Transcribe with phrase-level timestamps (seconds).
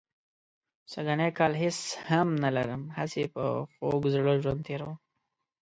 [0.91, 4.97] سږنی کال هېڅ هم نه لرم، هسې په خوږ زړه ژوند تېروم.